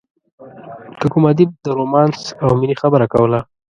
که 0.99 1.05
کوم 1.11 1.23
ادیب 1.31 1.49
د 1.63 1.65
رومانس 1.77 2.19
او 2.43 2.49
مینې 2.59 2.75
خبره 2.81 3.05
کوله. 3.13 3.39